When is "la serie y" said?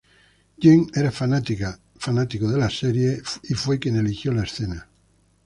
2.57-3.53